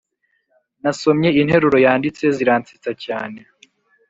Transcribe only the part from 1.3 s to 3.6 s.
interuro yanditse ziransetsa cyane